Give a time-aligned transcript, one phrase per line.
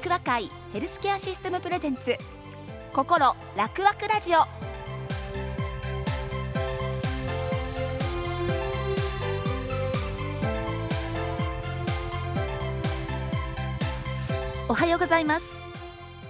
[0.00, 2.16] 楽和会ヘルスケアシステムプレゼンツ
[2.94, 4.38] 心楽和ラジオ。
[14.70, 15.44] おはようございます。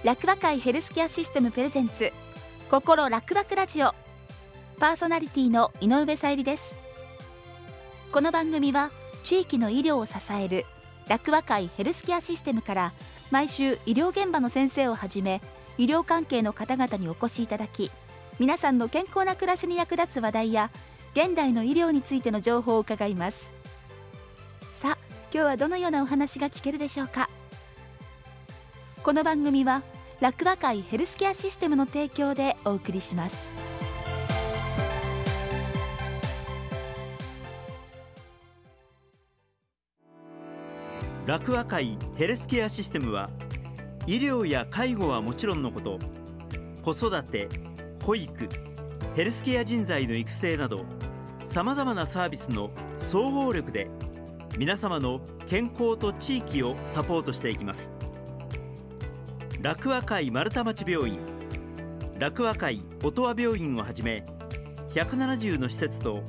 [0.03, 2.11] 楽和会ヘルスケアシステムプレゼンツ
[2.69, 3.95] 心楽和ラジオ。
[4.79, 6.81] パーソナリティの井上さゆりです。
[8.11, 8.91] この番組は
[9.23, 10.65] 地域の医療を支える
[11.07, 12.93] 楽和会ヘルスケアシステムから
[13.31, 15.41] 毎週医療現場の先生をはじめ
[15.77, 17.89] 医療関係の方々にお越しいただき
[18.39, 20.69] 皆さんの健康な暮らしに役立つ話題や
[21.13, 23.51] 現代の医療についての情報を伺います。
[24.73, 24.97] さあ
[25.33, 27.29] 今日はどのようなお話が聞けるでしょうか？
[29.01, 29.81] この番組は
[30.19, 33.70] 楽和会ヘルスケアシステムの提供でお送りします。
[41.31, 43.29] 楽和会ヘルスケアシステムは
[44.05, 45.97] 医療や介護はもちろんのこと
[46.83, 47.47] 子育て
[48.03, 48.49] 保育
[49.15, 50.83] ヘルスケア人材の育成など
[51.45, 53.89] さまざまなサービスの総合力で
[54.57, 57.89] 皆様の健康と地域をサポートしていきます。
[59.61, 61.17] 楽和会丸太町病院
[62.19, 64.25] 楽和会音羽病院をはじめ
[64.89, 66.21] 170の施設と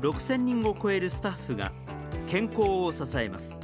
[0.00, 1.70] 6000人を超えるスタッフが
[2.28, 3.61] 健康を支えます。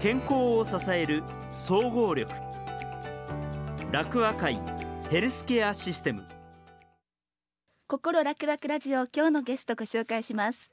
[0.00, 2.32] 健康を支える総合力。
[3.90, 4.56] 楽和会
[5.10, 6.24] ヘルスケアシステム。
[7.88, 10.70] 心楽々ラジオ今日のゲストご紹介します。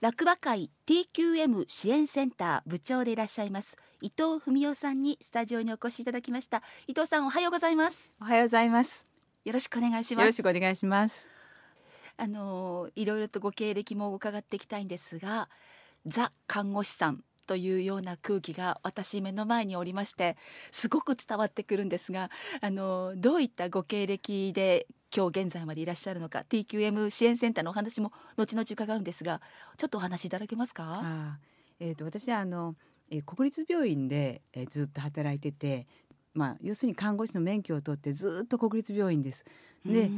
[0.00, 6.62] 楽和会 TQM 支援センター部長でいらっしゃいます伊藤文夫さんにスタジオにお越しいただきました。
[6.86, 8.12] 伊藤さんおはようございます。
[8.20, 9.04] おはようございます。
[9.44, 10.24] よろしくお願いします。
[10.24, 11.28] よろしくお願いします。
[12.16, 15.48] あのいろいろとご経歴も伺っていきたいんですが
[16.06, 20.36] ザ看護師さんというような空気が私目の前におりまして
[20.70, 22.30] すごく伝わってくるんですが
[22.60, 29.40] あのどういったご経歴で今日現在までいらっしゃるのか TQM 支援センターのお話も後々伺うんですが
[29.76, 31.00] ちょっとお話しいただけますか？
[31.02, 31.38] あ
[31.80, 32.76] えーと、私はあの、
[33.10, 35.88] えー、国立病院で、えー、ずっと働いてて、
[36.34, 39.44] まあ、要するに看護師の免許を取ってずっと国立病院です。
[39.84, 40.08] で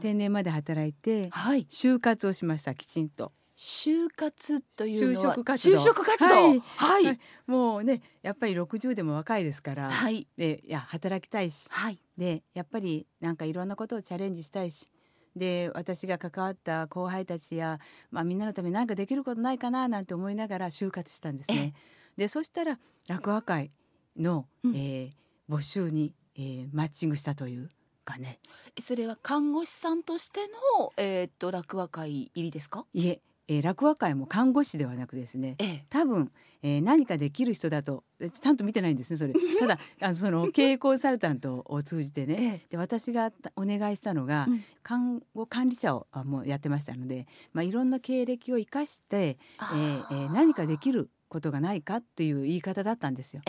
[0.00, 3.30] 定年まで働いて、はい、就活をしましたきちんと。
[3.56, 5.78] 就活という就職活動。
[5.78, 14.90] 就職活動、はい、はい、もうねやっぱり60でも若いですから、はい、でいや働きたいし、はい、でやっぱりなんかいろんなことをチャレンジしたいし
[15.34, 17.80] で私が関わった後輩たちや、
[18.10, 21.72] まあ、みんなのために何かできることないかななんて思いながら就活したんですね。
[22.16, 22.78] でそしたら
[23.08, 23.70] 落語会
[24.18, 27.70] の、うん、えー、募集に、えー、マッチングしたという
[28.04, 28.38] かね。
[28.80, 30.40] それは看護師さんとして
[30.78, 32.86] の、えー、っと落語会入りですか？
[32.94, 38.02] いええー、落語会も看護師ではなくですね、ええ、多分、えー、何かできる人だと
[38.40, 39.34] ちゃんと見てないんですねそれ。
[39.58, 53.42] ただあのその 経営コンサルタントを通じてね、え、で私がお願いしたのが、うん、看護管理者をあもうやってましたので、まあ、いろんな経歴を生かして、えーえー、何かできることがないかという言い方だったんですよ。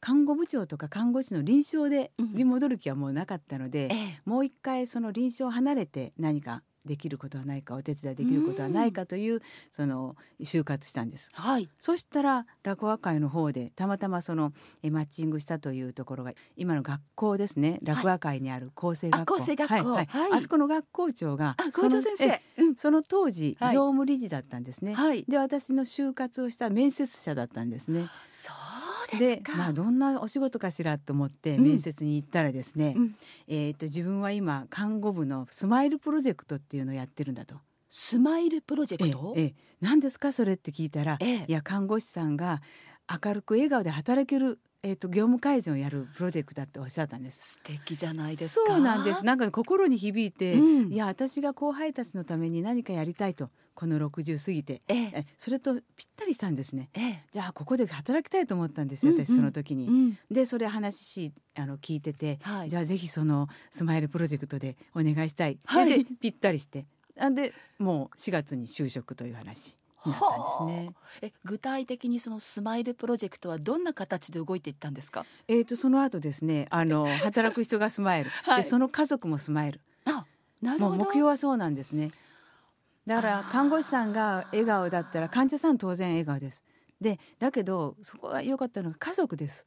[0.00, 3.90] 看護部長とか看護師の臨床でに戻る気はもうなかったので、
[4.24, 11.30] もう一回その臨床を離れて何かできることはないかお手伝いできることはないかというその就活したんです。
[11.32, 14.52] はい、そしたら落語会の方でたまたまその
[14.82, 17.78] えマッチングしたというところが今の学校ですね。
[17.82, 24.96] 落語会にある厚生学校、はい、学校、はいはい、あそこの学校長が校長先生、うん、その当時、常務理事だったんですね。
[25.28, 28.08] で私の就活をした面接者だったんですね。
[28.30, 33.14] そうでまあどんなお仕事かしらと思って面接に行ったらですね、うん、
[33.48, 37.56] えっ、と自分は今看護部のスマイルプロジェクトっていうのをやってるんだと。
[37.92, 42.62] スマイルプロジェクト、ええ、何ですかそれって聞いたら、ええ、いや看護師さんが
[43.24, 47.52] 明るく笑顔で働けるえーと、業務改善をやるプロジェクトだっておっしゃったんです。
[47.52, 49.26] 素敵じゃないですそうなんです。
[49.26, 55.82] なんか心に響いて、うん、いや私が後輩たちのために何かやりたいとこの60過ぎて、ええ、それとぴっ
[56.16, 66.86] たりしたんですね、え、じゃあここで働きたいと思ったんですよ、私その時に、うん、でそれ話しあの聞いてて、はい、じゃあぜひそのスマイルプロジェクトでお願いしたい、はい、でぴったりして。
[67.34, 69.76] でもう4月に就職という話
[70.06, 70.94] なったんですね。
[71.22, 75.24] え具体的にそのスマイルプロジェクトはどんな形で動いていったんですか？
[75.48, 79.80] えっ、ー、とその後ですねあの 働く人がスマイル、はい、でその家族もスマイル。
[80.04, 80.24] あ
[80.62, 80.96] なるほど。
[80.96, 82.12] 目標はそうなんですね。
[83.06, 86.62] だから看護師さんが笑顔だったら患者さん当然笑顔です。
[87.00, 89.66] でだけどそこが良かったのが家族です。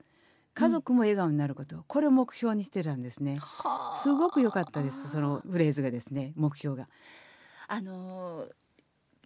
[0.56, 3.39] 家族も笑顔になること、うん、これを目標にしてたんですね。
[3.95, 6.88] すごく良かったですそのフレーズがですね目標が。
[7.68, 8.47] あの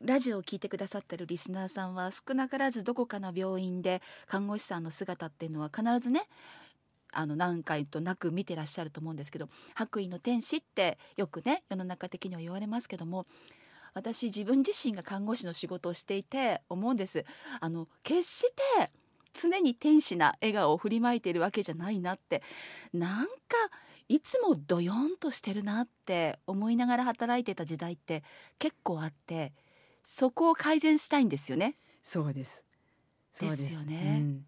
[0.04, 6.28] ラジオを聞いてくださってるリスナーさんは少なからずどこかの病院で看護師さんの姿っていうのは必ずね
[7.12, 13.26] あの何回となく見てらっしゃると思うんですけど白衣の天使ってよくね世の中的には言われますけども
[13.94, 17.26] 私自分自身が看護師の仕事をしていて思うんです。
[17.60, 18.44] あの決し
[18.78, 18.92] て
[19.34, 22.44] 常に天使な笑顔を振りまいているわけじゃないなって
[22.94, 23.32] なんか
[24.10, 28.24] いつもドヨンとしてるなって思いながら働いてた時代って
[28.60, 29.54] 結構あって
[30.10, 31.76] そこを改善したいんですよね。
[32.02, 32.64] そうです。
[33.34, 33.74] そうです。
[33.74, 34.46] よね、うん、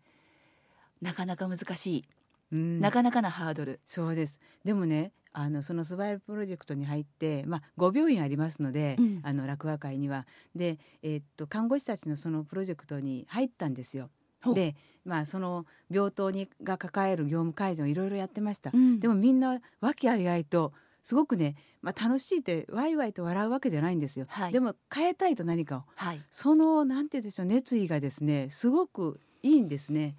[1.01, 2.06] なかなか難しい、
[2.53, 3.81] うん、なかなかなハードル。
[3.85, 4.39] そうです。
[4.63, 10.25] でもねあのそのスバイルプロジェクトに入って、まあ、5病院ありますので、うん、あの落語会には。
[10.56, 14.09] で、えー、っと看護師たちのそのプロジェクトに入ったんですよ。
[14.56, 20.71] で、まあ、その病棟にが抱える業務改善をいろいろやってました、うん、でもみんな和気あいあいと
[21.04, 30.16] すごくね、まあ、楽しいってワイワイと笑うわけじゃないんですよ、はい、でも変えたいと何かを、はい、そのなんて言うんでしょう熱意がですねすごくいいんですね。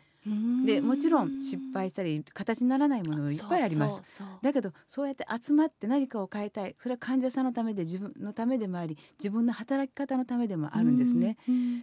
[0.67, 4.23] でもちろん失敗したり形にならないものもいっぱいあります。
[4.43, 6.75] だけどそうやって集まって何かを変えたい。
[6.79, 11.39] それは患者さんのためで自分のためでもあり自分の働き方のためでもあるんですね。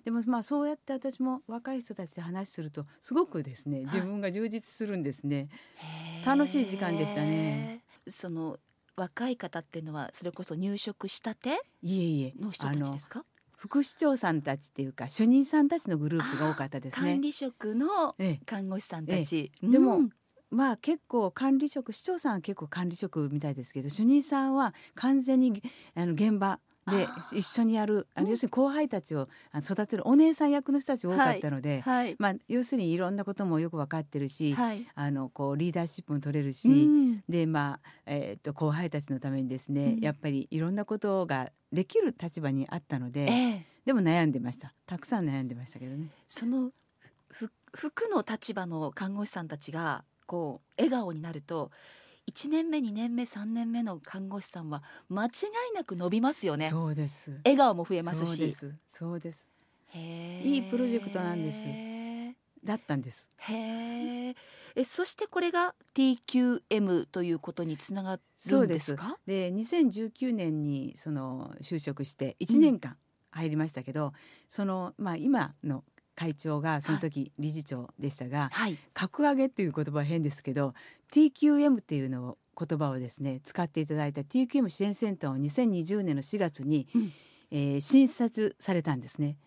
[0.05, 5.49] でもまあそうやって私も若い人たちで話するとすごくですね自分が充実するんですね、
[6.23, 7.81] 楽しい時間でしたね。
[8.07, 8.57] その
[8.97, 12.33] 若い方っていうのはそれこそ入職したていえいえ。
[12.41, 13.23] の人たちですか？
[13.55, 17.11] 副市長さんたちっていうか主任さんたちのグループが多かったですね。
[17.13, 18.15] 管理職の
[18.45, 19.51] 看護師さんたち。
[19.61, 19.67] ええ。
[19.69, 20.01] でも、
[20.49, 25.61] まあ結構管理職市長さんは結構管理職みたいですけど主任さんは完全に
[25.93, 32.05] あの現場で一緒にやるあの要するに後輩たちを育てるお姉さん役の人たち多かったので、はい。
[32.07, 44.73] はい、まあ、要するにいろんなこともよく分かってるし、はい、あのこうリーダーシップも取れるし、うん、でまあ、えー、と後輩たちのためにですね、うん、やっぱりいろんなことができる立場にあったので、えー、でも悩んでました。
[44.85, 46.07] たくさん悩んでましたけどね。
[46.27, 46.71] その
[47.73, 51.71] 服の立場の看護師さんたちがこう笑顔になると
[52.29, 55.29] 1年目2年目3年目の看護師さんは間違
[55.71, 56.69] いなく伸びますよね。
[56.69, 57.31] そうです。
[57.45, 58.29] 笑顔も増えますし。
[58.29, 58.75] そうです。
[58.87, 59.47] そうです。
[59.95, 61.67] いいプロジェクトなんです。
[62.63, 63.29] だったんです。
[63.37, 64.35] へ
[64.75, 68.19] えそしてこれが TQM ということにつなが
[68.49, 69.17] るんですか？
[69.25, 72.97] で2019年にその就職して1年間
[73.31, 74.11] 入りましたけど、うん、
[74.47, 75.83] そのまあ今の
[76.15, 80.73] 会長がその時理事長でしたが、はい、格上げっていう言葉は変ですけど
[81.11, 87.13] TQM っていうのを言葉をですね使っていただいた TQM 支援センターを2020年の4月に、うん、
[87.51, 89.37] えー、新設されたんですね。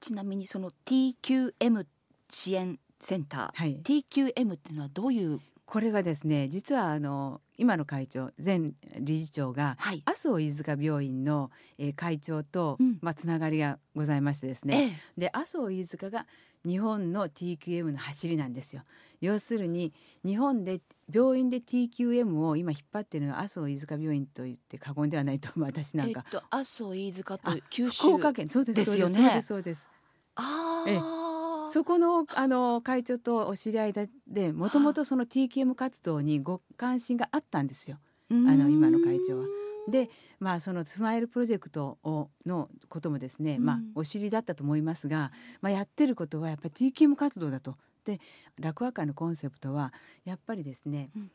[0.00, 1.86] ちなみにその TQM
[2.30, 14.86] 支援センター、はい、TQM っていうのはどういうこれがですね実はあの今の会長前理事長が、はい、麻生飯塚病院の、えー、会長と、うん、まあ、つながりがございましてですね、え
[15.18, 16.26] え、で麻生飯塚が
[16.66, 18.82] 日本の TQM の走りなんですよ。
[19.20, 19.92] 要するに
[20.24, 20.80] 日本で
[21.12, 26.24] 病院で TQM を今引っ張っているのは麻生飯塚病院と言って過言ではないと私なんか。
[26.26, 29.14] えっと、麻生飯塚と九州福岡県そうですよね。
[29.14, 29.88] そうですそうです。
[30.36, 31.23] ああ。
[31.70, 33.94] そこのあの会長とお知り合い
[34.26, 37.98] でもともとその TKM 活動にご関心があったんですよ。
[38.30, 39.46] あの今の会長は。
[39.88, 40.08] で
[40.40, 45.30] まあそのスマイルプロジェクトをのこともですね、うん、まあお知りだったと思いますが、
[45.60, 47.76] まあ、やってることはやっぱり TKM 活動だと。
[48.04, 48.20] で
[48.60, 49.92] 落語会のコンセプトは
[50.26, 51.30] やっぱりですね、うん、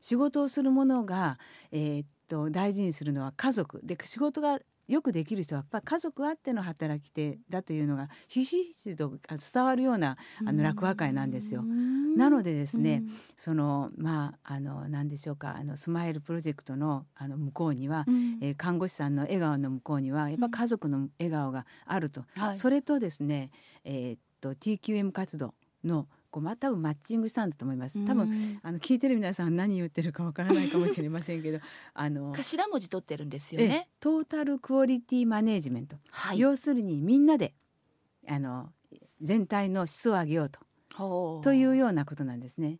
[0.00, 1.38] 仕事をするものが、
[1.70, 3.80] えー、っと大事にするのは家族。
[3.82, 9.12] で仕事がよくできる人はやっぱ家族あっての働き手だというのがひしひしと
[9.52, 11.62] 伝わるようなあの落語会なんですよ。
[11.62, 13.02] なのでですね、
[13.36, 23.50] そのまああの何でしょうかあのスマイルプロジェクトのあの向こうには、うん、えー、看護師さんの笑顔の向こうにはやっぱ家族の笑顔があると、うん、それとですね、
[23.84, 28.04] えー、っと TQM 活動のこうま多分マッチングしたんだと思います。
[28.04, 31.60] 多分あの聞いてる皆さん何言ってるかわからないかもしれませんけど
[31.94, 33.88] あの頭文字取ってるんですよね。
[34.00, 37.54] トータルクオリティマネジメント、はい、要するにみんなで
[38.26, 38.72] あの
[39.22, 40.58] 全体の質を上げようと。
[41.42, 42.78] というようなことなんですね。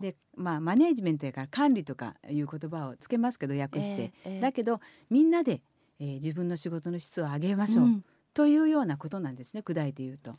[0.00, 5.62] でまあマネージメントやから管理とかいう言葉をつけますけど訳して、えーえー、だけどみんなで、
[6.00, 10.36] えー、自分の仕事の質を上げましょう、うん、というようなことなんですね砕いて言うと。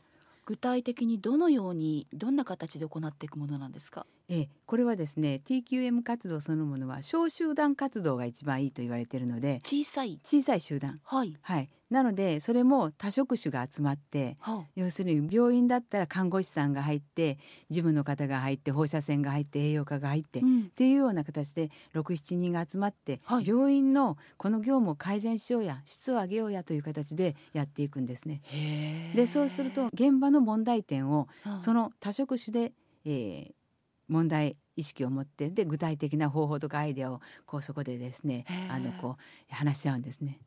[0.49, 4.07] 具体的にどのようにどんな形で行っていくものなんですか？
[4.29, 10.19] ええ、これはですね TQM 活動そのものは小集団活動が一番いいと言われているので小さい。
[10.23, 10.99] 小さい集団。
[11.03, 11.69] はい、はい。
[11.89, 17.39] なのでそれも多職種が集まっては要するに病院だったら看護師さんが入って
[17.71, 20.59] 事務の方が入って放射線が入って栄養科が入って、うん。
[20.59, 23.47] っていうような形で67人が集まって、はい。
[23.47, 28.43] 病院のこの業務を改善しようや質を上げようやという形でやっていくんですね。
[29.15, 32.73] でそうすると現場の問題点をうんその多職種で、
[33.05, 33.58] えー
[34.09, 39.17] 問題意識を持ってで具体的な方法とかアイデアをこうそこでですねあのこ
[39.51, 40.39] う話し合うんですね。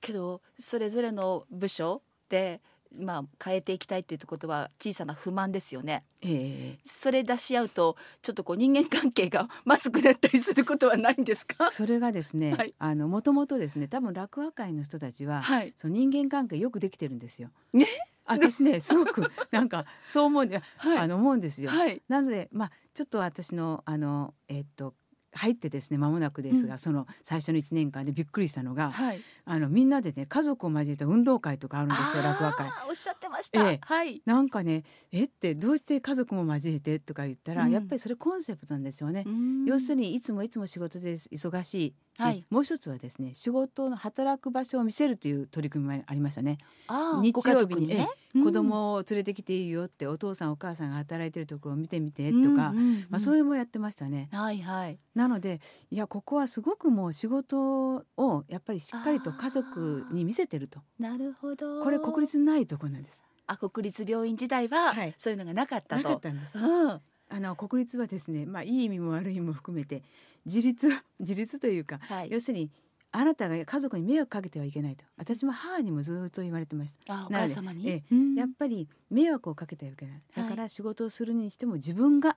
[0.00, 2.60] けどそれぞれの部署で
[2.96, 6.04] まあ変えていきたいっていうことは小さな不満ですよね。
[6.22, 11.64] えそれ出し合うとちょっとこう人間関係が まずくなったりすることはないんですか？
[11.64, 15.72] ー、それがですね、はいあのもともとですね多分落語会の人たちは、はい。
[15.76, 17.50] その人間関係よくできてるんですよ。
[17.72, 17.86] ね？
[18.24, 21.70] 私ねすごく なんかそう思うんで、はいあの思うんですよ。
[21.70, 22.02] はい。
[22.08, 24.94] なのでまあちょっと私のあのえっと
[25.36, 29.20] 入ってですね間もなくですが、うんその最初の1年間でびっくりしたのが、はい。
[29.44, 32.70] あのみんなでね家族を交えた運動会とかあるんですよ落語会。
[32.88, 33.70] おっしゃってました。
[33.70, 34.22] ええはい。
[34.24, 39.24] なんかねえってどうして家族も交えてとか言ったら、うんやっぱりそれコンセプトなんですよね。
[39.66, 46.58] 要するにいつもいつも仕事で忙しい、ではいもう一つはですね仕事の働く場所を見せるという取り組みもありましたね。
[46.86, 54.28] あー日曜日に族ね、子供を連れてきていいよってお父さんお母さんが働いてるところを見てみてとか、うんうんうんまあ、それもやってましたね。
[54.32, 54.98] はいはい。
[55.14, 61.82] なのでいやここはすごくもう仕事をやっぱりしっかりと家族に見せてるとなるほど。
[61.82, 63.20] これ国立ないとこなんです。
[63.46, 66.02] あ国立病院時代は、はいそういうのがなかったと。
[66.02, 66.58] なかったんです。
[66.58, 67.00] うん。
[67.28, 70.02] あの国立はですねまあいい意味も悪い意味も含めて
[70.44, 70.88] 自立
[71.18, 72.30] 自立というかはい。
[72.30, 72.70] 要するに
[73.16, 75.04] あなたが家族に迷惑かけてはいけないと。
[75.16, 77.14] 私も母にもずっと言われてました。
[77.14, 77.88] あお母様に？
[77.88, 78.34] ええうん。
[78.34, 80.22] やっぱり迷惑をかけてはいけない。
[80.34, 82.36] だから仕事をするにしても自分が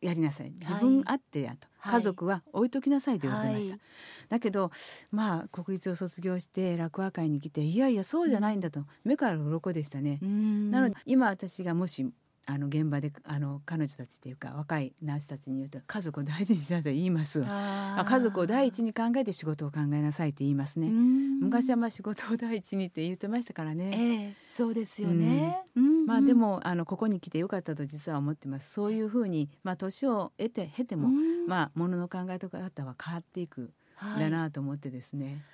[0.00, 0.52] やりなさい。
[0.52, 1.92] 自分あってやと、はい。
[1.96, 3.80] 家族は置いときなさいと言われてました、はい。
[4.30, 4.72] だけど
[5.10, 10.70] まあ国立を卒業して落語会に来ていやいやそうじゃないんだと、目から鱗でしたね、うん。
[10.70, 12.10] なので今私がもし
[12.50, 21.40] あの現場であの彼女たちっていうか若いナースたちに言うと家族を大事にしなさい言います家族を第一に考えて仕事を考えなさいって言いますね、うん。
[21.40, 25.62] 昔はまあ仕事を第一にって言ってましたからね、ええそうですよね。
[25.76, 26.06] うん。
[26.06, 28.72] まあで、もあのここに来てよかったと実は思ってます。
[28.72, 31.46] そういうふうにまあ年を得て経ても、うん。
[31.46, 35.44] まあものの考え方は変わっていくはい、だなと思ってですね、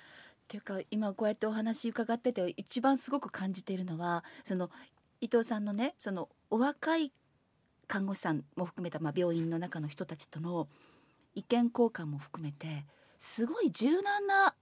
[0.45, 4.69] っていうか今こうやってお話伺ってて一番すごく感じているのはその
[5.19, 7.11] 伊藤さんのねそのお若い
[7.87, 10.67] 看護師さんも含めた、まあ、病院の中の人たちとの
[11.35, 12.85] 意見交換も含めて
[13.19, 14.55] すごい柔軟な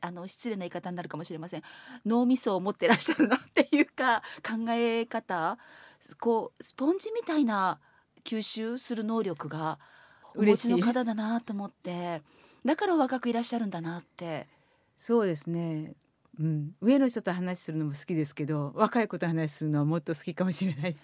[0.00, 1.62] あの失礼な言い方になるかもしれません。
[2.04, 5.58] 脳みそを持ってらっしゃるなっていうか考え方
[6.18, 7.78] こうスポンジみたいな
[8.24, 9.78] 吸収する能力が
[10.34, 12.22] お持ちの方だなと思って
[12.64, 14.48] だからお若くいらっしゃるんだなって。
[14.96, 15.94] そうですね
[16.40, 20.96] うん、上の人と話するのも好きですけど若い子と話するのはもっと好きかもしれない。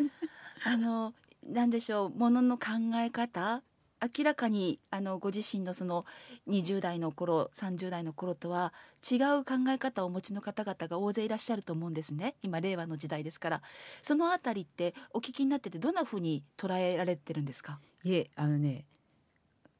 [0.65, 1.13] あの
[1.47, 2.67] なんでしょうものの考
[2.97, 3.63] え方？
[4.01, 6.07] 明らかにあのご自身のその
[6.49, 8.73] 20代の頃30代の頃とは
[9.11, 12.37] 違う考え方をお持ちの方々が大勢いらっしゃると思うんですね。
[12.43, 13.63] 今令和の時代ですから。
[14.03, 17.81] そのあたりってお聞きになっててどんなふうに捉えられてるんですか？
[18.05, 18.85] いえあのね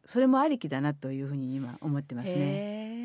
[0.05, 2.41] それもありきだなというふうに今思ってますね。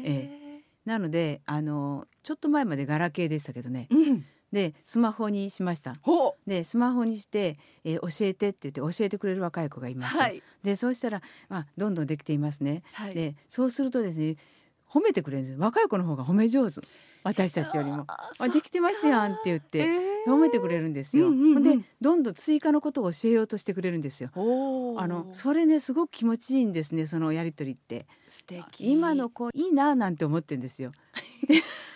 [0.03, 0.42] へー
[0.85, 3.87] なのであのちょっと前までガラケーでしたけどね。
[3.89, 4.25] うん。
[4.51, 5.95] でスマホにしました。
[6.01, 10.43] ほでスマホにして、えー教えてって言って教えてくれる若い子がいうます、はい。
[10.61, 13.15] でそうしたら、まあ、どんどんできていますね、はい。
[13.15, 14.35] でそうするとですね
[14.93, 16.81] 褒めてくれるんです若い子の方が褒め上手。
[17.23, 18.03] 私たちよりも。
[18.07, 20.31] ああできてますやんって言って、えー。
[20.31, 21.63] 褒めてくれるんですよ、うんうんうん。
[21.63, 24.29] でどんどん追加のことを教えようとしてくれるんですよ。
[24.35, 28.05] あのそれねすごく気持ちいいんですねそのやりとりって。
[28.29, 28.91] 素敵。
[28.91, 30.91] 今の子いいななんて思ってるんですよ。
[31.49, 31.55] え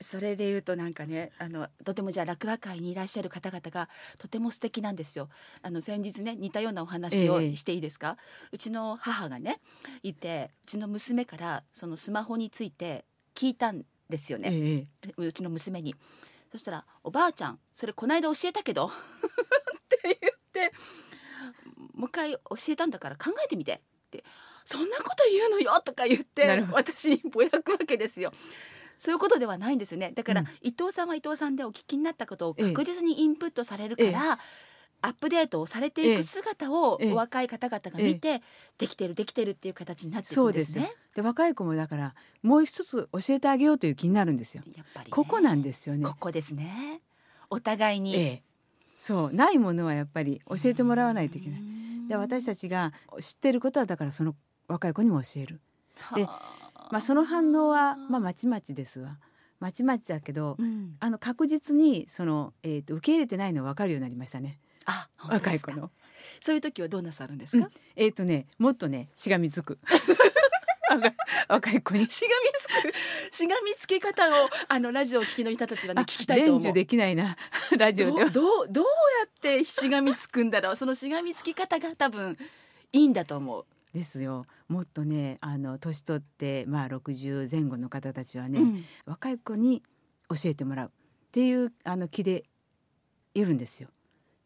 [0.00, 5.28] それで言うとなんかねあのとてもじゃあ落語会にいらっしゃる方々がとても素敵なんですよ。
[5.62, 8.16] あの先日ね似たようなお話をええしていいですか、
[8.52, 9.60] うちの母がね
[10.02, 13.04] いてうちの娘からそのスマホについて
[13.34, 15.94] 聞いたんですよね、ええうちの娘に。
[16.52, 18.90] そしたら「おばあちゃんそれこないだ教えたけど」っ
[19.88, 20.72] て言って
[21.92, 23.80] 「もう一回教えたんだから考えてみて」っ
[24.10, 24.24] て
[24.64, 28.32] 「そんなこと言うのよ」とか言って私にぼやくわけですよ。
[28.98, 30.12] そういうことではないんですよね。
[30.14, 30.46] だから、うん。
[30.62, 32.72] 伊藤さんは伊藤さんでお聞きになったことをええ。
[32.72, 34.38] 確実にインプットされるから、
[35.02, 36.22] アップデートをされていくええ。
[36.22, 37.12] 姿をええ。
[37.12, 38.42] お若い方々が見て、
[38.78, 40.92] できてるできてるっていう形になっていくんですすね。
[41.14, 44.62] で若い子もだからもう一つ教えてあげようという気になるんですよ。
[44.76, 46.04] やっぱりね、ここなんですよね。
[46.04, 47.00] ここですね。
[47.48, 48.42] お互いに、ええ。
[48.98, 49.32] そう。
[49.32, 51.60] ないものはやっぱり教えてもらわないといけない。
[51.60, 52.08] うん。
[52.08, 54.34] で私たちが知ってることはだからその
[54.68, 55.60] 若い子にも教える。
[56.14, 56.26] で、
[56.90, 59.18] まあ、その反応はまあまちまちですわ。
[59.58, 64.58] まちまちだけど、うん、あの確実にその、えーと、受け入れてないの分かるようになりましたね。
[64.84, 65.90] あ若い子の。
[66.40, 67.66] そういう時はどうなさるんですか？
[67.66, 69.78] うん、えっ、ー、とねもっとねしがみつく。
[71.48, 72.92] 若い子にしがみつ
[73.30, 73.34] く？
[73.34, 76.72] しがみつき方をあのラジオを聞きの人たちはね聞きたいと思う。
[76.72, 77.36] できないな
[77.78, 78.90] ラジオではどうどうや
[79.26, 82.38] ってしがみつくんだろうそのしがみつき方が多分
[82.92, 83.64] いいんだと思う。
[83.94, 89.82] ですよもっとねあの年取ってまあ60前後の方たちはね、うん、若い子に
[90.28, 90.90] 教えてもらうっ
[91.30, 92.44] ていうあの気で
[93.34, 93.90] いるんですよ。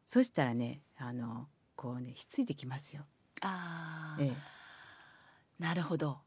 [0.07, 1.47] そしたらねあの
[1.77, 3.03] こうねひっついてきますよ。
[3.43, 4.33] あええ、
[5.59, 6.19] なるほど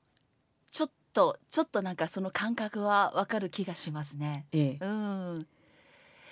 [0.72, 4.48] ちょっとちょっとなんかその感覚はわかる気がしますね。
[4.52, 5.48] ええ、うん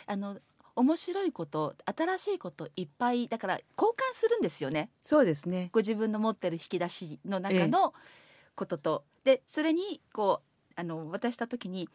[0.07, 0.39] あの
[0.81, 4.89] 面白いこと新しいこといっぱいだから交換するんですよね。
[5.03, 5.69] そうですね。
[5.71, 7.93] ご自分の持ってる引き出しの中の
[8.55, 11.87] ことと、でそれにこうあの渡した時に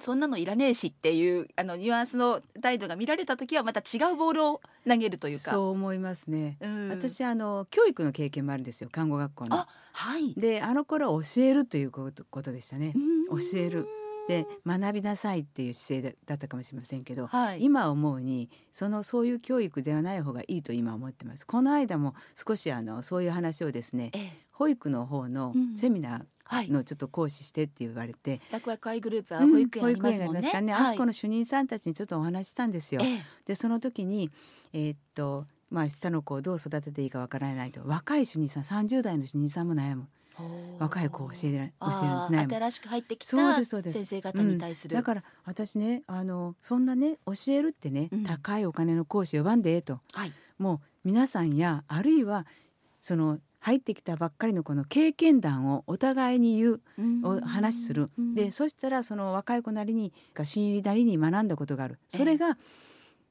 [0.00, 5.50] そんなのいらねえしっていうあのニュアンスの態度が見られた時はまた違うボールを投げるというか。
[5.50, 9.56] そう思いますね、うん、私あの教育の経験もあるんですよ看護学校の。
[9.56, 10.34] はい。
[10.34, 12.94] であの頃教えるということでしたね。
[13.30, 13.88] 教える
[14.28, 21.46] で学びなさいっていう姿勢だったかもしれませんけど、はい、今思うにそのそういう教育ではない方がいいと今思ってます。
[21.46, 28.42] この間も少しあのそういう話をですね、ええ、保育の方のセミナーのちょっと講師してって言われて、
[28.76, 33.00] 会グループは保育園ありますもんね、うん、かね、はい、あそこの主任さんたちにちょっとお話したんですよ。
[33.02, 34.30] え、でその時に
[34.74, 37.80] えー、っとまあ下の子をどう育てていいかわからないと。
[37.86, 40.06] 若い主任さん30代の主任さんも悩む。
[40.78, 41.86] 若い子を教える教
[42.30, 42.46] えない。
[42.46, 52.46] 新しく入ってきた先生方に対する、うん、だから私ねあのそんなね教えるってね、うん、高いお金の講師呼ばんでええと、はい、もう皆さんやあるいは
[53.00, 56.80] その入ってきたばっかりのこの経験談をお互いに言う、
[57.24, 60.12] お話する、でそしたらその若い子なりに
[60.44, 61.98] 新入りなりに学んだことがある。
[62.08, 62.54] それが、えー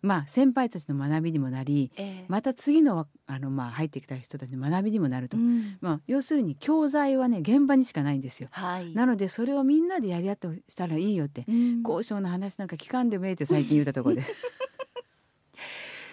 [0.01, 14.23] まあ、先輩たちの学びにもなり、えー、また次のあの、まあ、入ってきた人たちの学びにもなると、うん、まあ、要するに教材はね現場にしかないんですよ、はい、なのでそれをみんなでやり合ってしたらいいよって、うん、交渉の話なんか聞かんでもええって 最近言ったところで。
[14.23, 14.33] す。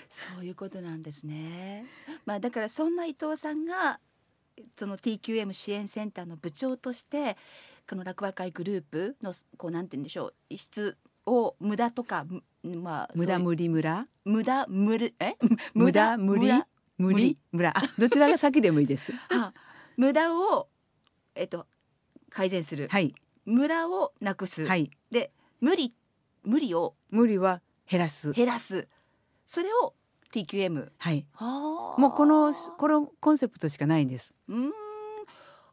[0.35, 1.85] そういうことなんですね。
[2.25, 4.01] まあ、だからそんな伊藤さんが
[4.77, 7.37] その TQM 支援センターの部長として
[7.89, 12.27] この落語会グループのこうなんて言うんでしょう異質を無駄とか
[12.65, 14.09] まあ無駄無理村？
[14.25, 15.37] 無駄無理え？
[15.75, 16.51] 無駄無理？
[16.97, 17.39] 無理？
[17.53, 19.13] 村あ どちらが先でもいいです。
[19.31, 19.53] は
[19.97, 20.69] 無駄を
[21.35, 21.67] えっと
[22.31, 22.89] 改善する。
[22.89, 23.15] はい。
[23.45, 24.67] 無駄をなくす。
[24.67, 24.91] はい。
[25.11, 25.95] で無理
[26.43, 28.33] 無理を無理は減らす。
[28.33, 28.89] 減らす。
[29.45, 29.95] それを
[30.33, 30.91] TQM。
[30.97, 31.27] はい。
[31.35, 34.33] はもうこのこのコンセプトしかないんです。
[34.49, 34.73] うん。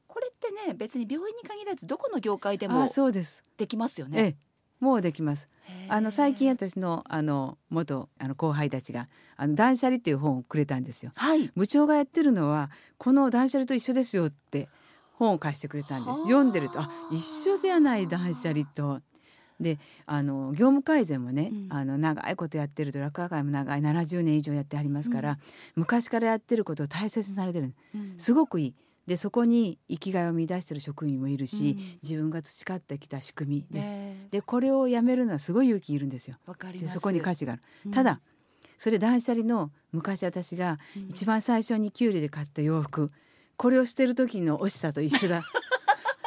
[0.08, 4.38] これってね別に病院に限らずどこの業界でもそうですできますよね。
[4.82, 5.48] ええもうできます。
[5.88, 11.12] あの最近私のあの元あの後輩たちがあの断捨離っていう本をくれたんですよ。
[11.16, 14.70] はい、部長がやってるのはこの断捨離と一緒ですよって
[15.14, 16.22] 本を貸してくれたんです。
[16.24, 19.02] 読んでるとあ一緒じゃない断捨離と。
[19.60, 25.38] であの業務改善もね、うん、あの長いことやってると落語会も長い70年以上やってありますから、うん、
[25.76, 28.76] 昔からやってることを大切にされてる、うん、すごくいい。
[29.12, 33.94] でそこに生きがいを見出してる職員もいるし、うん、自分が培ってきた仕組みです。
[34.32, 36.38] でこれをやめるのはすごい勇気いるんですよ。
[36.80, 37.62] でそこに価値がある。
[37.88, 38.22] うん、ただ
[38.78, 43.12] それ断捨離の昔私が一番最初に給料で買った洋服、
[43.58, 45.42] これを捨てる時の惜しさと一緒だ。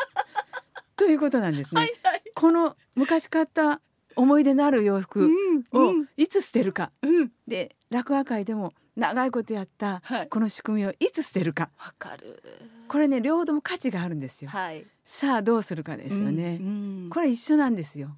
[0.95, 1.81] ということなんですね。
[1.81, 3.81] はいはい、この昔買った
[4.17, 5.31] 思い出のある洋服
[5.73, 12.43] をいつ捨てるか、うん、で落語会でも長いことやったこの仕組みをいつ捨てるか、はい、かる。
[12.87, 18.17] これね両方とも価値があるんですよ、はい、さあどうするかですよね、うんうん、これ一緒なんですよ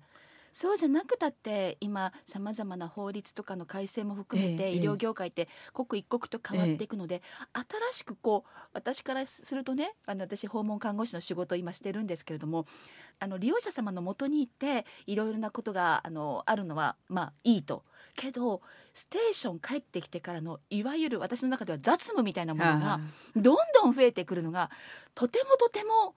[0.57, 7.21] そうじゃなくたって今さまざまな法律とかの改正も含めて医療業界って刻一刻と変わっていくので、
[7.53, 12.65] 新しくこう私からするとねあの私訪問看護師の仕事を今してるんですけれども
[13.21, 17.85] あの利用者様のもとに行っていろいろなことがあのあるのはまあいいと。
[18.17, 18.63] けど
[18.95, 22.99] ステーション帰ってきてからのいわゆる私の中では雑務みたいなものが
[23.37, 24.71] どんどん増えてくるのが
[25.15, 26.15] とてもとても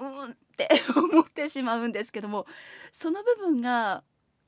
[0.00, 2.46] うんって 思ってしまうんですけども
[2.92, 4.02] その部分が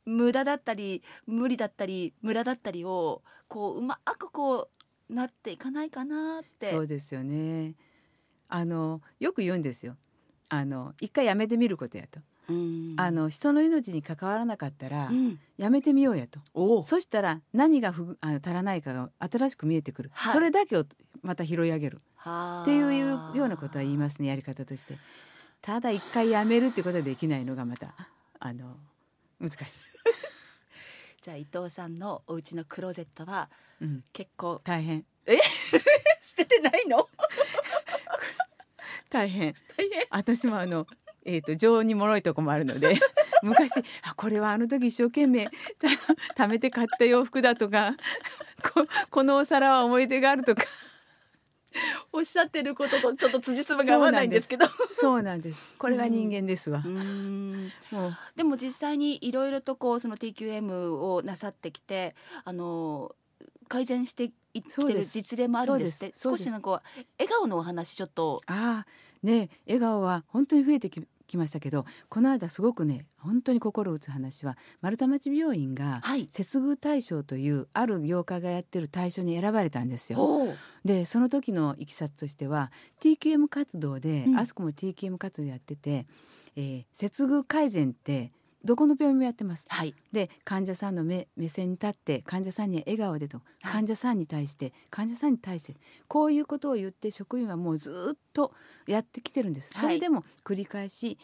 [0.05, 4.69] 無駄だったり無理だったり無駄だったりをこううまくこ
[5.11, 6.71] うなっていかないかなって。
[6.71, 7.75] そうですよね。
[8.49, 9.97] あのよく言うんですよ。
[10.49, 12.21] あの一回やめてみることやと。
[12.97, 15.11] あの人の命に関わらなかったら、
[15.57, 16.41] やめてみようやと。
[16.83, 20.85] そしたら何がふあの足らないかが新しく見えてくる、はい、それだけを
[21.23, 22.01] また拾い上げる。
[22.63, 24.99] っていうようなことは言いますねやり方として。
[25.63, 27.95] ただ一回やめるっていうことはできないのがまた
[28.41, 28.77] あの
[29.41, 29.59] 難しい。
[31.23, 33.49] じゃあ伊藤さんのお家のクローゼットは、
[33.81, 35.07] うん、結構大変。
[35.25, 35.39] え？
[36.21, 37.09] 捨ててないの？
[39.09, 39.55] 大変。
[39.77, 40.07] 大変。
[40.11, 40.89] 私もあの
[41.25, 42.99] えっ、ー、と常温に脆いとこもあるので
[43.45, 43.71] 昔
[44.03, 45.49] あこれはあの時一生懸命
[46.37, 47.95] 貯めて買った洋服だとか
[48.75, 50.65] ここのお皿は思い出があるとか
[52.13, 54.67] おっしゃってることとちょっと辻褄が合わないんですけど。
[54.89, 55.75] そうなんです。
[55.79, 63.15] これが人間ですわ、もうでも実際にいろいろとこうその TQM をなさってきてあの
[63.69, 66.15] 改善していってる実例もあるんですって。
[66.17, 66.83] 少しなんか
[67.19, 68.43] 笑顔のお話ちょっと。
[68.47, 68.87] ああ
[69.23, 80.55] ね笑顔は本当に増えてききましたけどこの間すごくね本当に心打つ話は丸太町病院が、はい、接遇大賞というある業界がやってる対象に選ばれたんですよ。
[80.85, 86.07] でその時のいきさつとしては TQM 活動で、うん、あそこも TQM 活動やってて、
[86.57, 88.33] えー、接遇改善って
[88.65, 89.65] どこの病院もやってます。
[89.69, 95.75] はい、で患者さんの目目線に立って患者さんに笑顔でと、患者さんに対して患者さんに対して
[96.09, 98.53] こういうことを言って職員はもうずっと
[98.87, 99.73] やってきてるんです。
[99.75, 101.19] それでも繰り返し、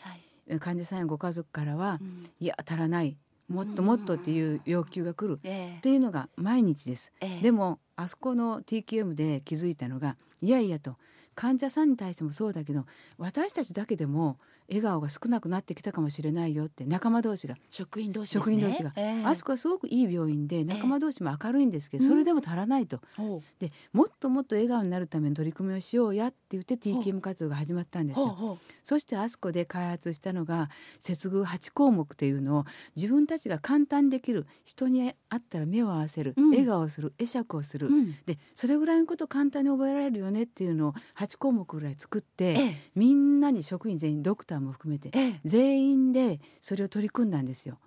[0.60, 3.16] 患者さんやご家族からは、うん、いや足らない
[3.48, 7.12] もっともっとっていう要求が来るっていうのが毎日です。
[7.20, 10.96] えでもあそこの TQM で気づいたのがいやいやと
[11.34, 12.84] 患者さんに対してもそうだけど
[13.16, 17.56] 私たちだけでも笑顔が少なくなってきたかもしれないよって仲間同士が。
[17.70, 23.22] 職員同士、ね、職員同士が、えー、あそこはすごくいい病院で仲間同士も明るいんですけど、えー、それでも足らないと、う。
[23.22, 28.58] ん、でもっともっと笑顔になるための取り組みをしようやって言って TKM 活動が始まったんですよ。
[28.82, 45.10] そしてあそこで開発したのが接遇8項目というのを自分たちが簡単にできる人に会ったら目を合わせる、うん、笑顔をする会釈をする、うん、でそれぐらいのこと簡単に覚えられるよねっていうのを8項目ぐらい作って、えー、みんなに職員全員ドクターも含めて、
[45.44, 47.78] 全員でそれを取り組んだんですよ。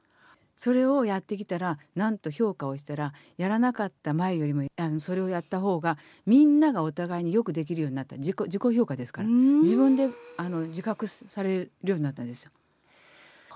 [0.62, 12.51] それをやってきたらなんと評価をしたらやらなかった前よりもあのそれをやった方がみんながお互いによくできるようになった自己自己評価ですから自分であの自覚されるようになったんですよ。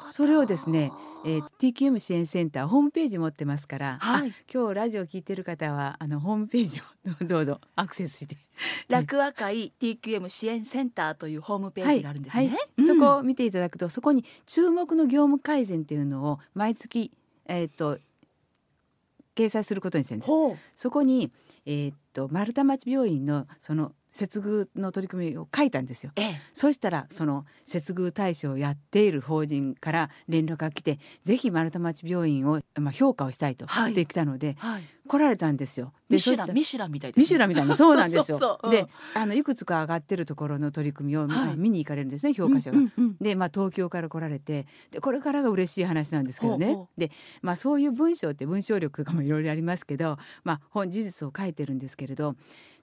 [0.09, 0.91] それをですね、
[1.25, 6.83] えー、TQM 支援センターホームページ持ってますから、はい、今日ラジオ聞いてる方はあのホームページを
[7.25, 8.37] どうぞアクセスして。
[8.87, 12.53] 楽和会 TQM 支援センターというホームページがあるんですね、はい。
[12.53, 17.11] はいうん、そこを見ていただくとそこに注目の業務改善っていうのを毎月
[17.45, 17.99] えっ、ー、と
[19.35, 20.31] 掲載することにしてるんです。
[20.75, 21.31] そこに
[21.65, 34.71] えー、っと丸太町病院のその接遇の取り組みを書いたんですよ、ええ、そしたらその接遇対象をやっている法人から連絡が来てぜひ丸太町病院を、まあ、評価をしたいと言ってきたので、はい。
[34.75, 35.91] はい、来られたんですよ。
[36.09, 38.59] ミシュランミシュランみたいです、ね、ミシュランみたいなそうなんですよ。
[38.71, 42.77] であのいくつか上がってるところの取り組みを、はい、見に行かれるんですね評価者が。
[42.77, 43.03] うんうん。
[43.03, 46.77] うん、でまあ東京から来られてでこれからが嬉しい話なんですけどね。
[46.97, 52.35] でまあそういう文章って文章力とかもいろいろありますけどまあ本事実を書いてるんですけれど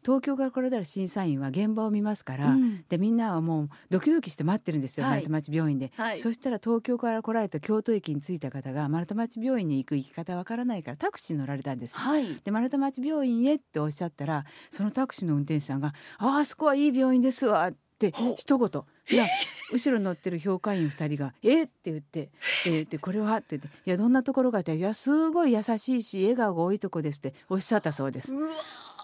[0.04, 18.82] 東京から来られた審査員は現場を見ますから、うん、でみんなはもうドキドキして待ってるんですよ、はい、丸太町病院で、はい、そしたら東京から来られた京都駅に着いた方が丸太町病院に行く行き方わからないからタクシー乗られたんです、はい、で丸太町病院へっておっしゃったらそのタクシーの運転手さんが「ああそこはいい病院ですわ」って一言
[19.72, 22.30] 後ろに乗ってる評価員2人が「えっ?」って言って
[22.66, 28.32] 「えー、ってこれは?」って言って「いやどんなところか」って「いやすごい優しいし笑顔が多いとこです」っておっしゃったそうです。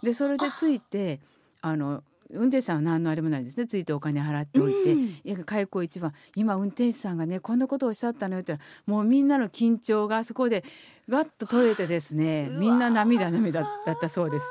[0.02, 1.20] でそれでついて
[1.60, 4.92] あの運転手さんは何のあれもないですねついてお金払っておいて、
[5.32, 10.62] うん、開口一番今運転手さんがねこんなことをおっしゃったのよって言ったらもうみんなの緊張がそこで
[11.08, 14.46] ガッと取れてですねみんな涙涙だったそうです。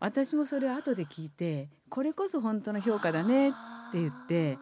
[0.00, 3.52] 私もそれ後で聞いてこれこそ本当の評価だね
[3.92, 4.58] って言って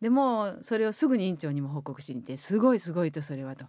[0.00, 3.66] でもそれをすぐに院長にも報告しに行ってすごいすごいとそれはと。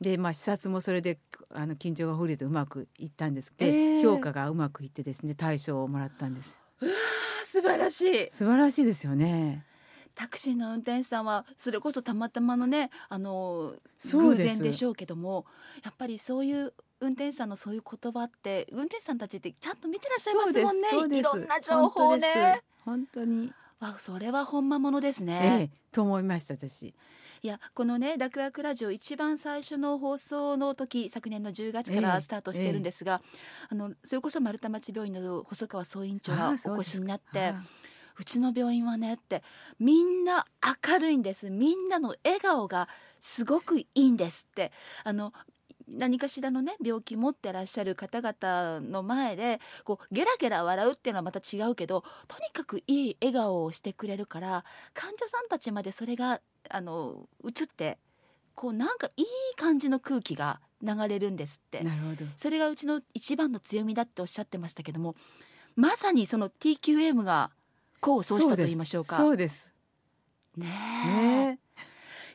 [0.00, 1.18] でまあ視察もそれで
[1.50, 6.60] あの緊張がほぐれてうまくいったんですで、えー、評価がうまくいってですね大賞をもらったんです。
[6.80, 6.92] うわ
[7.44, 8.30] 素晴らしい。
[8.30, 9.64] 素晴らしいですよね。
[10.14, 13.74] タクシーの運転手さんはそれこそたまたまのねあの
[14.12, 15.44] 偶然でしょうけども
[15.84, 21.18] やっぱりそういう運転手さんのそういう言葉って運転手さんたちってちゃんと見てらっしゃいますもんね。
[21.18, 22.62] いろんな情報ね。
[22.84, 26.94] 本当にわそれは本間ものですね、ええ、と思いました私。
[27.42, 37.54] いやこのね楽楽ラジオ一番最初の放送の時昨年の10月からスタートしてるんですが、ええ、あのそれこそ丸太町病院の細川総院長がお越しになって。
[38.18, 39.42] うちの病院はねって
[39.78, 40.46] みんな
[40.88, 41.50] 明るいんです。
[41.50, 42.88] みんなの笑顔が
[43.20, 44.72] すごくいいんですって。
[45.04, 45.34] あの
[45.88, 57.98] 何かしらのね病気持ってらっしゃる方々の前でこうゲラゲラ笑うっていうのはまた違うけどとにかくいい笑顔をしてくれるから患者さんたちまでそれがあの映って
[58.54, 61.82] こうなんかいい感じの空気が流れるんですって。
[61.82, 62.24] なるほど。
[62.36, 65.14] それがうちの一番の強みだっておっしゃってましたけども
[65.74, 67.50] まさにその TQM が
[68.02, 69.16] 功を奏したと言いましょうか。
[69.16, 69.72] そうです。
[70.56, 71.58] ねね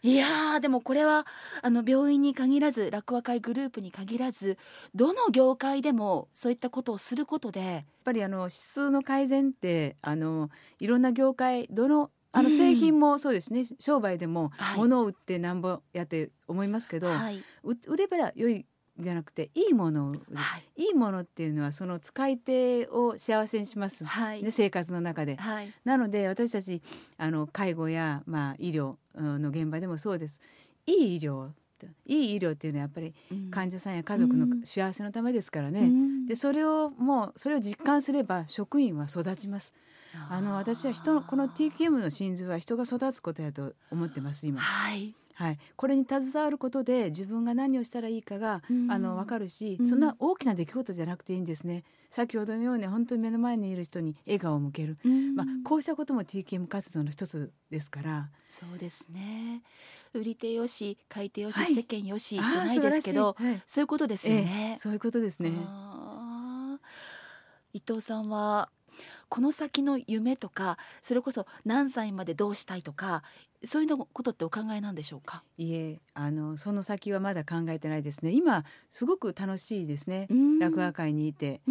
[0.03, 1.27] いやでもこれは
[1.61, 4.57] あの病院に限らず楽和会グループに限らず
[4.95, 18.65] どの業界でもそういったことをすることでやっぱりあの指数の改善ってあのいろんな業界どのあの製品もそうですね、うん、商売でも物を売ってなんぼやって思いますけど、はい、売れば良い
[18.97, 26.81] じゃなくていいものをはい、いいものっていうのはその使い手を幸せにします、はい、ね、生活の中で、はい、なので私たち
[27.17, 30.41] あの介護や、まあ、医療の現場でもそうです。
[30.85, 31.49] いい医療
[32.05, 33.13] いい医療っていうのはやっぱり
[33.49, 39.73] 患者さんや家族の幸せのためですからね、うん、でそれをもうそれを実感すれば職員は育ちます。
[40.29, 44.59] あの私は人のこの TQM の真髄は人が育つことやと思ってます今。
[44.59, 51.83] はいはい、これに携わることで自分が何をしたらいいかが、うん、あの分かるし、うん、そんな大きな出来事じゃなくていいんですね。
[52.11, 58.29] 先ほどのように本当に目の前にいる人に笑顔を向ける、うん、まあ、こうしたことも TKM 活動の一つですから。
[58.49, 59.63] そうですね。
[60.13, 65.53] 売り手よし買い手よし、はい、世間よしじゃないですけど、はい、そういうことですよね、えそういうことですね。
[67.73, 68.69] 伊藤さんは
[69.29, 73.23] この先の夢とかそれこそ何歳までどうしたいとか
[73.63, 75.43] そういうのことってお考えなんでしょうか？
[75.57, 78.31] いえあのその先はまだ考えてないですね。
[78.31, 80.27] 今すごく楽しいですね。
[80.59, 81.61] 落語会にいて。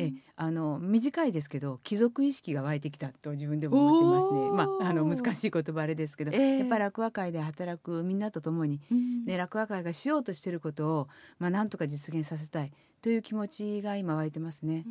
[0.00, 4.78] えあの短いですけど貴族意識が湧いてきたと自分でも思ってますね。
[4.80, 8.80] まああの難しい言葉あれですけど、えー、やっぱり落語会で働くみんなと共に、
[9.26, 11.08] ね、落語会がしようとしていることを
[11.40, 14.84] まあなんとか実現させたいという気持ちが今湧いてますね。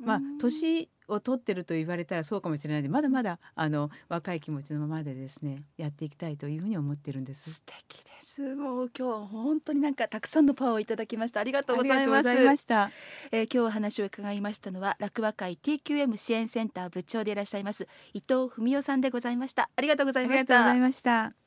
[0.00, 7.52] まあ年を取ってると言われたらそうかもしれないでまだまだあの若い気持ちのままでですねやっていきたいというふうに思ってるんです。
[7.52, 8.54] 素敵です。
[8.54, 11.40] もう今日は本当になんかたくさんのパワーをいただきました。
[11.40, 12.28] ありがとうございます。
[12.30, 19.70] えー、今日お話を伺いましたのは楽和会 TQM 支援センター部長でいらっしゃいます伊藤文夫さんでございました。
[19.76, 20.54] ありがとうございました。
[20.54, 21.46] ありがとうございました。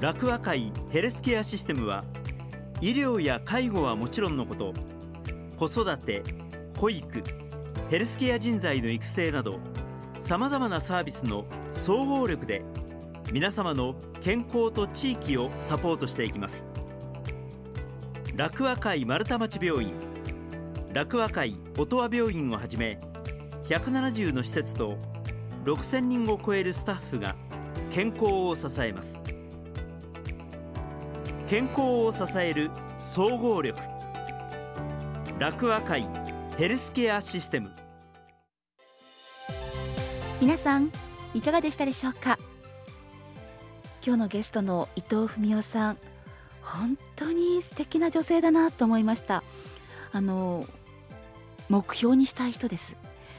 [0.00, 2.04] 楽和会ヘルスケアシステムは
[2.82, 4.74] 医療や介護はもちろんのこと
[5.56, 6.22] 子育て
[6.78, 7.22] 保育
[7.88, 9.60] ヘルスケア人材の育成など
[10.18, 11.44] さまざまなサービスの
[11.74, 12.64] 総合力で
[13.32, 16.64] 皆様の健康と地域をサポートしていきます。
[18.34, 19.92] 楽和会丸太町病院
[20.92, 22.98] 楽和会音羽病院をはじめ
[23.68, 24.96] 170の施設と
[25.64, 27.36] 6000人を超えるスタッフが
[27.92, 29.16] 健康を支えます。
[31.48, 33.78] 健康を支える総合力
[35.38, 36.04] 楽和会
[36.56, 37.70] ヘルスケアシステム。
[40.40, 40.90] 皆さん
[41.34, 42.38] いかがでしたでしょうか？
[44.02, 45.98] 今日のゲストの伊藤文夫さん
[46.62, 49.44] 本当に素敵な女性だなと思いました。
[50.12, 50.66] あの
[51.68, 52.96] 目標にしたい人です。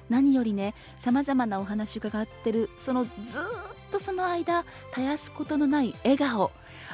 [0.09, 3.41] 何よりねさまざまなお話伺ってるそのずっ
[3.89, 6.51] とその間絶やすことのない笑顔。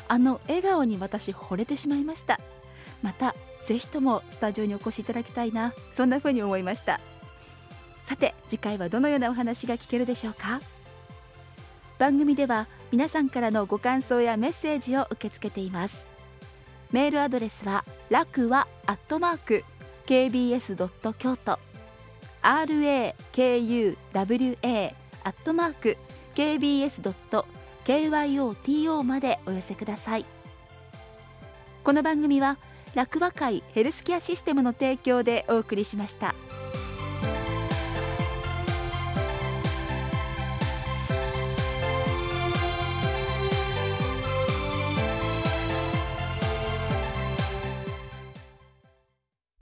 [0.07, 2.39] あの笑顔に私惚れてしまいました。
[3.03, 6.99] またぜひともスタジオにお越しいただきたいなそんな風に思いました
[8.03, 10.59] さて次回はどのようなお話が聞けるでしょうか？
[11.99, 16.07] 番組では皆さんからのご感想やメッセージを受け付けています
[16.91, 19.63] メールアドレスは楽はアットマーク
[20.05, 20.75] kbs.
[20.75, 21.59] ドット京都
[22.41, 23.13] rakuwa
[25.23, 25.97] アットマーク
[26.35, 27.01] kbs.
[27.01, 27.45] ドット
[27.85, 30.25] kyoto までお寄せください
[31.83, 32.57] この番組は
[32.95, 36.36] 楽和会ヘルスケアシステムの提供でお送りしました。